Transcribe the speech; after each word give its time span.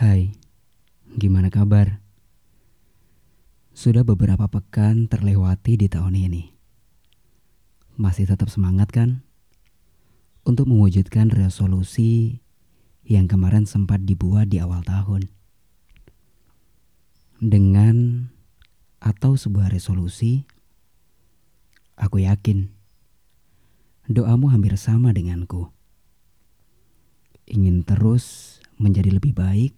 Hai, 0.00 0.32
gimana 1.12 1.52
kabar? 1.52 2.00
Sudah 3.76 4.00
beberapa 4.00 4.48
pekan 4.48 5.12
terlewati 5.12 5.76
di 5.76 5.92
tahun 5.92 6.16
ini. 6.16 6.56
Masih 8.00 8.24
tetap 8.24 8.48
semangat 8.48 8.96
kan? 8.96 9.20
Untuk 10.40 10.72
mewujudkan 10.72 11.28
resolusi 11.28 12.40
yang 13.04 13.28
kemarin 13.28 13.68
sempat 13.68 14.00
dibuat 14.08 14.48
di 14.48 14.56
awal 14.64 14.80
tahun. 14.88 15.28
Dengan 17.36 18.24
atau 19.04 19.36
sebuah 19.36 19.68
resolusi, 19.68 20.48
aku 22.00 22.24
yakin 22.24 22.72
doamu 24.08 24.48
hampir 24.48 24.80
sama 24.80 25.12
denganku. 25.12 25.68
Ingin 27.44 27.84
terus 27.84 28.56
menjadi 28.80 29.12
lebih 29.12 29.36
baik 29.36 29.76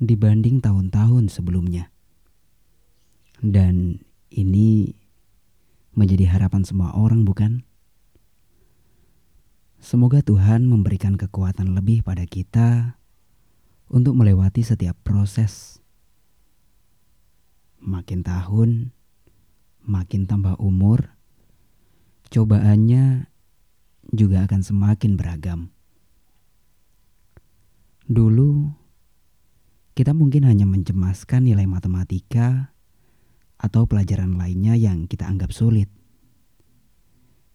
dibanding 0.00 0.60
tahun-tahun 0.60 1.32
sebelumnya. 1.32 1.88
Dan 3.40 4.00
ini 4.32 4.96
menjadi 5.96 6.28
harapan 6.28 6.64
semua 6.64 6.92
orang, 6.92 7.24
bukan? 7.24 7.64
Semoga 9.80 10.20
Tuhan 10.20 10.66
memberikan 10.66 11.14
kekuatan 11.14 11.72
lebih 11.76 12.02
pada 12.02 12.26
kita 12.26 12.98
untuk 13.86 14.18
melewati 14.18 14.66
setiap 14.66 14.98
proses. 15.06 15.78
Makin 17.78 18.26
tahun, 18.26 18.90
makin 19.86 20.26
tambah 20.26 20.58
umur, 20.58 21.14
cobaannya 22.34 23.30
juga 24.10 24.42
akan 24.48 24.60
semakin 24.64 25.14
beragam. 25.14 25.70
Dulu, 28.10 28.74
kita 29.96 30.12
mungkin 30.12 30.44
hanya 30.44 30.68
mencemaskan 30.68 31.48
nilai 31.48 31.64
matematika 31.64 32.76
atau 33.56 33.88
pelajaran 33.88 34.36
lainnya 34.36 34.76
yang 34.76 35.08
kita 35.08 35.24
anggap 35.24 35.56
sulit. 35.56 35.88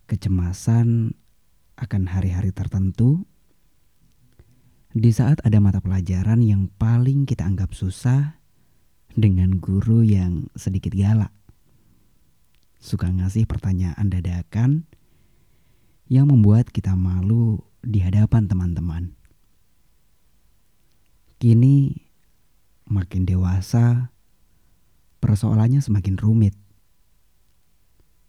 Kecemasan 0.09 1.13
akan 1.77 2.03
hari-hari 2.09 2.49
tertentu 2.49 3.29
di 4.91 5.13
saat 5.13 5.37
ada 5.45 5.61
mata 5.61 5.85
pelajaran 5.85 6.41
yang 6.41 6.65
paling 6.81 7.29
kita 7.29 7.45
anggap 7.45 7.77
susah 7.77 8.41
dengan 9.13 9.61
guru 9.61 10.01
yang 10.01 10.49
sedikit 10.57 10.97
galak. 10.97 11.31
Suka 12.81 13.05
ngasih 13.05 13.45
pertanyaan 13.45 14.09
dadakan 14.09 14.89
yang 16.09 16.25
membuat 16.25 16.73
kita 16.73 16.97
malu 16.97 17.61
di 17.85 18.01
hadapan 18.01 18.49
teman-teman. 18.49 19.13
Kini 21.37 22.00
makin 22.91 23.23
dewasa, 23.23 24.11
persoalannya 25.23 25.79
semakin 25.79 26.19
rumit. 26.19 26.59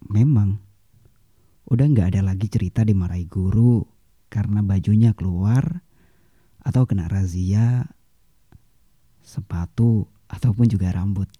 Memang 0.06 0.62
Udah 1.72 1.88
nggak 1.88 2.12
ada 2.12 2.20
lagi 2.20 2.52
cerita 2.52 2.84
dimarahi 2.84 3.24
guru 3.24 3.80
karena 4.28 4.60
bajunya 4.60 5.16
keluar 5.16 5.80
atau 6.60 6.84
kena 6.84 7.08
razia 7.08 7.88
sepatu 9.24 10.10
ataupun 10.28 10.68
juga 10.68 10.92
rambut. 10.92 11.32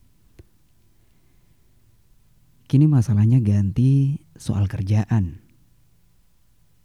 Kini 2.65 2.89
masalahnya 2.89 3.45
ganti 3.45 4.25
soal 4.33 4.65
kerjaan, 4.71 5.45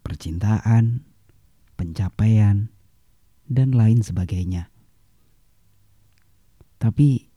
percintaan, 0.03 1.07
pencapaian, 1.79 2.67
dan 3.47 3.71
lain 3.71 4.03
sebagainya. 4.03 4.67
Tapi 6.77 7.29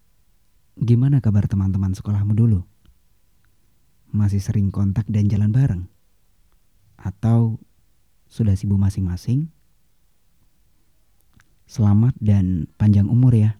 gimana 0.76 1.24
kabar 1.24 1.48
teman-teman 1.48 1.96
sekolahmu 1.96 2.36
dulu? 2.36 2.60
Masih 4.12 4.42
sering 4.42 4.68
kontak 4.68 5.08
dan 5.08 5.30
jalan 5.30 5.50
bareng? 5.54 5.84
atau 7.00 7.56
sudah 8.28 8.54
sibuk 8.54 8.76
masing-masing. 8.76 9.48
Selamat 11.64 12.14
dan 12.18 12.68
panjang 12.76 13.08
umur 13.08 13.32
ya. 13.34 13.56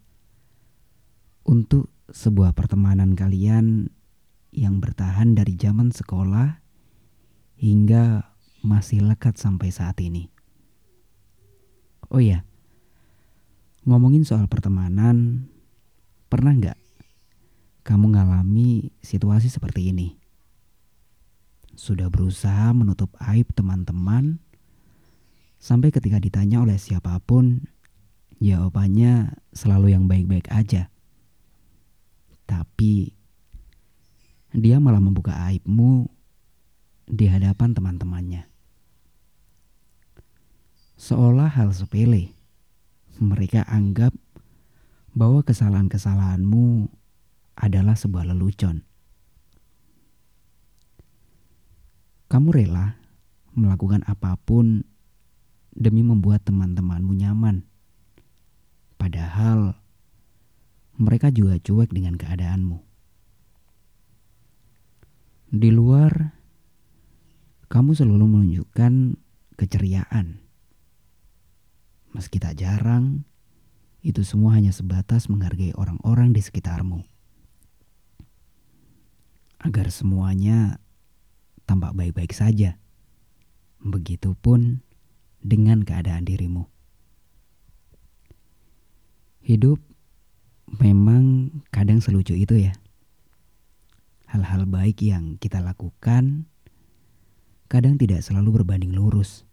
Untuk 1.47 1.91
sebuah 2.11 2.53
pertemanan 2.53 3.17
kalian 3.17 3.91
yang 4.51 4.83
bertahan 4.83 5.39
dari 5.39 5.55
zaman 5.55 5.95
sekolah 5.95 6.59
hingga 7.59 8.35
masih 8.61 9.07
lekat 9.07 9.39
sampai 9.39 9.71
saat 9.71 9.97
ini. 10.03 10.29
Oh 12.11 12.19
ya, 12.19 12.43
ngomongin 13.87 14.27
soal 14.27 14.51
pertemanan, 14.51 15.47
pernah 16.31 16.55
nggak 16.55 16.79
kamu 17.83 18.15
ngalami 18.15 18.95
situasi 19.03 19.51
seperti 19.51 19.91
ini? 19.91 20.21
sudah 21.81 22.13
berusaha 22.13 22.77
menutup 22.77 23.09
aib 23.33 23.49
teman-teman 23.57 24.37
sampai 25.57 25.89
ketika 25.89 26.21
ditanya 26.21 26.61
oleh 26.61 26.77
siapa 26.77 27.17
pun 27.25 27.65
jawabannya 28.37 29.33
selalu 29.57 29.97
yang 29.97 30.05
baik-baik 30.05 30.45
aja. 30.53 30.93
Tapi 32.45 33.17
dia 34.53 34.77
malah 34.77 35.01
membuka 35.01 35.33
aibmu 35.49 36.13
di 37.09 37.25
hadapan 37.33 37.73
teman-temannya. 37.73 38.45
Seolah 41.01 41.49
hal 41.49 41.73
sepele, 41.73 42.37
mereka 43.17 43.65
anggap 43.65 44.13
bahwa 45.12 45.43
kesalahan-kesalahanmu 45.43 46.87
adalah 47.59 47.98
sebuah 47.98 48.31
lelucon. 48.31 48.87
Kamu 52.31 52.54
rela 52.54 52.94
melakukan 53.59 54.06
apa 54.06 54.38
pun 54.38 54.87
demi 55.75 56.06
membuat 56.06 56.47
teman-temanmu 56.47 57.10
nyaman. 57.19 57.66
Padahal 58.94 59.75
mereka 60.94 61.32
juga 61.34 61.59
cuek 61.59 61.91
dengan 61.91 62.15
keadaanmu. 62.15 62.78
Di 65.50 65.71
luar, 65.75 66.38
kamu 67.66 67.98
selalu 67.98 68.25
menunjukkan 68.31 69.19
keceriaan. 69.59 70.38
Meski 72.15 72.38
tak 72.38 72.62
jarang, 72.62 73.27
itu 74.00 74.25
semua 74.25 74.56
hanya 74.56 74.72
sebatas 74.72 75.28
menghargai 75.28 75.77
orang-orang 75.77 76.33
di 76.33 76.41
sekitarmu. 76.41 77.05
Agar 79.61 79.93
semuanya 79.93 80.81
tampak 81.69 81.93
baik-baik 81.93 82.33
saja. 82.33 82.81
Begitupun 83.81 84.81
dengan 85.41 85.84
keadaan 85.84 86.25
dirimu. 86.25 86.69
Hidup 89.41 89.81
memang 90.81 91.53
kadang 91.72 92.00
selucu 92.00 92.37
itu 92.37 92.56
ya. 92.56 92.72
Hal-hal 94.31 94.65
baik 94.69 95.03
yang 95.03 95.37
kita 95.37 95.60
lakukan 95.60 96.49
kadang 97.66 97.94
tidak 98.00 98.22
selalu 98.22 98.62
berbanding 98.62 98.94
lurus. 98.94 99.44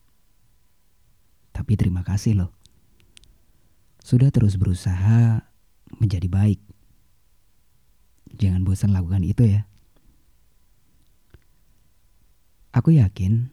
Tapi 1.54 1.74
terima 1.74 2.06
kasih 2.06 2.38
loh. 2.38 2.57
Sudah 4.08 4.32
terus 4.32 4.56
berusaha 4.56 5.44
menjadi 6.00 6.32
baik. 6.32 6.64
Jangan 8.40 8.64
bosan 8.64 8.96
lakukan 8.96 9.28
itu 9.28 9.44
ya. 9.44 9.68
Aku 12.72 12.96
yakin 12.96 13.52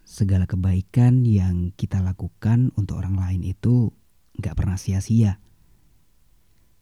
segala 0.00 0.48
kebaikan 0.48 1.28
yang 1.28 1.76
kita 1.76 2.00
lakukan 2.00 2.72
untuk 2.80 3.04
orang 3.04 3.20
lain 3.20 3.44
itu 3.44 3.92
gak 4.40 4.56
pernah 4.56 4.80
sia-sia. 4.80 5.36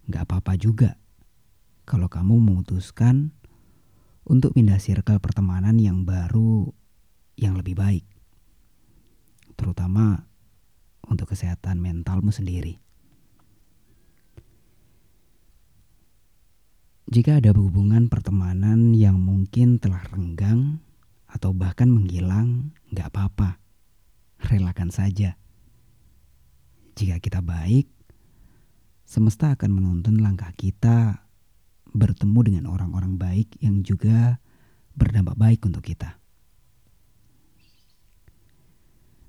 Gak 0.07 0.31
apa-apa 0.31 0.55
juga 0.55 0.95
kalau 1.83 2.07
kamu 2.07 2.39
memutuskan 2.39 3.35
untuk 4.23 4.55
pindah 4.55 4.79
circle 4.79 5.19
pertemanan 5.19 5.83
yang 5.83 6.07
baru 6.07 6.71
yang 7.35 7.59
lebih 7.59 7.75
baik. 7.75 8.07
Terutama 9.59 10.36
untuk 11.07 11.33
kesehatan 11.35 11.79
mentalmu 11.79 12.35
sendiri. 12.35 12.79
Jika 17.07 17.39
ada 17.39 17.55
hubungan 17.55 18.11
pertemanan 18.11 18.91
yang 18.91 19.23
mungkin 19.23 19.79
telah 19.79 20.03
renggang 20.11 20.83
atau 21.31 21.55
bahkan 21.55 21.87
menghilang, 21.87 22.75
nggak 22.91 23.15
apa-apa. 23.15 23.63
Relakan 24.43 24.91
saja. 24.91 25.39
Jika 26.99 27.23
kita 27.23 27.39
baik, 27.47 27.87
semesta 29.07 29.55
akan 29.55 29.71
menuntun 29.71 30.19
langkah 30.19 30.51
kita 30.59 31.23
bertemu 31.95 32.41
dengan 32.43 32.65
orang-orang 32.75 33.15
baik 33.15 33.55
yang 33.63 33.87
juga 33.87 34.43
berdampak 34.99 35.39
baik 35.39 35.63
untuk 35.63 35.87
kita. 35.87 36.19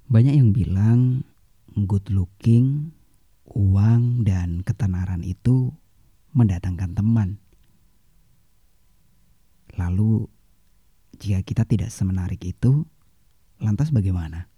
Banyak 0.09 0.33
yang 0.33 0.49
bilang 0.49 1.27
good 1.75 2.07
looking, 2.07 2.95
uang 3.49 4.23
dan 4.23 4.63
ketenaran 4.63 5.25
itu 5.25 5.73
mendatangkan 6.31 6.93
teman. 6.93 7.29
Lalu, 9.77 10.29
jika 11.17 11.41
kita 11.41 11.63
tidak 11.65 11.89
semenarik 11.89 12.41
itu, 12.45 12.85
lantas 13.57 13.89
bagaimana? 13.89 14.49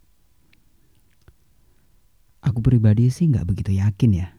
Aku 2.39 2.63
pribadi 2.63 3.11
sih 3.11 3.27
nggak 3.27 3.47
begitu 3.47 3.75
yakin 3.75 4.11
ya 4.15 4.29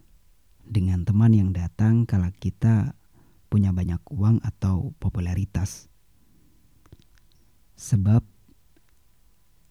dengan 0.71 1.03
teman 1.03 1.35
yang 1.35 1.51
datang 1.51 2.07
kalau 2.07 2.31
kita 2.39 2.95
punya 3.51 3.75
banyak 3.75 3.99
uang 4.09 4.39
atau 4.41 4.95
popularitas. 5.03 5.91
Sebab 7.75 8.23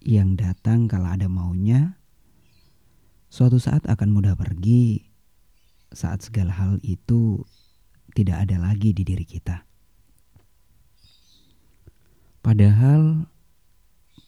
yang 0.03 0.35
datang 0.35 0.91
kalau 0.91 1.07
ada 1.07 1.31
maunya, 1.31 1.98
suatu 3.29 3.61
saat 3.61 3.85
akan 3.85 4.09
mudah 4.09 4.33
pergi 4.35 5.05
saat 5.89 6.21
segala 6.21 6.53
hal 6.53 6.77
itu 6.85 7.45
tidak 8.13 8.45
ada 8.45 8.57
lagi 8.61 8.93
di 8.93 9.05
diri 9.05 9.25
kita. 9.25 9.65
Padahal 12.41 13.29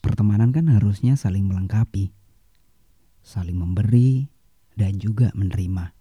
pertemanan 0.01 0.53
kan 0.53 0.69
harusnya 0.69 1.18
saling 1.18 1.45
melengkapi 1.45 2.13
saling 3.21 3.57
memberi, 3.57 4.27
dan 4.74 4.98
juga 4.98 5.30
menerima. 5.38 5.94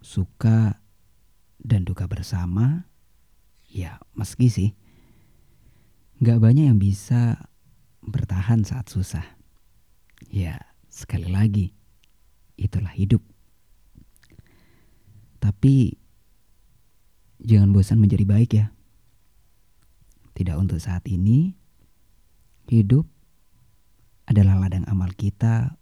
Suka 0.00 0.78
dan 1.58 1.82
duka 1.82 2.06
bersama, 2.06 2.86
ya 3.66 3.98
meski 4.14 4.46
sih, 4.48 4.70
gak 6.22 6.38
banyak 6.38 6.70
yang 6.70 6.78
bisa 6.78 7.50
bertahan 8.04 8.62
saat 8.62 8.86
susah. 8.86 9.24
Ya, 10.30 10.60
sekali 10.94 11.26
lagi, 11.26 11.74
itulah 12.54 12.94
hidup. 12.94 13.18
Tapi 15.42 15.98
jangan 17.42 17.74
bosan 17.74 17.98
menjadi 17.98 18.22
baik 18.22 18.50
ya. 18.54 18.70
Tidak 20.38 20.54
untuk 20.54 20.78
saat 20.78 21.02
ini, 21.10 21.58
hidup 22.70 23.10
adalah 24.30 24.56
ladang 24.62 24.86
amal 24.86 25.10
kita 25.12 25.74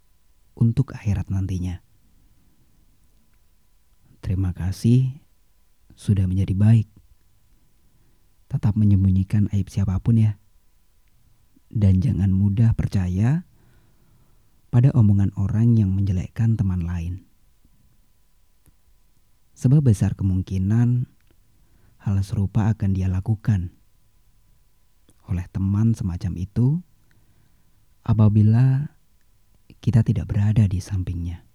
untuk 0.57 0.97
akhirat 0.97 1.29
nantinya. 1.29 1.85
Terima 4.25 4.57
kasih 4.57 5.21
sudah 5.93 6.25
menjadi 6.25 6.57
baik. 6.57 6.89
Tetap 8.49 8.77
menyembunyikan 8.77 9.53
aib 9.53 9.69
siapa 9.69 9.97
pun 10.01 10.21
ya. 10.21 10.41
Dan 11.73 12.05
jangan 12.05 12.29
mudah 12.29 12.77
percaya 12.77 13.49
pada 14.73 14.89
omongan 14.97 15.37
orang 15.37 15.77
yang 15.77 15.93
menjelekkan 15.93 16.57
teman 16.57 16.89
lain. 16.89 17.29
Sebab 19.53 19.85
besar 19.85 20.17
kemungkinan 20.17 21.05
hal 22.01 22.17
serupa 22.25 22.73
akan 22.73 22.97
dia 22.97 23.07
lakukan 23.07 23.77
oleh 25.29 25.45
teman 25.53 25.93
semacam 25.93 26.33
itu 26.41 26.81
apabila 28.03 28.91
kita 29.79 30.01
tidak 30.03 30.27
berada 30.33 30.65
di 30.67 30.81
sampingnya. 30.81 31.52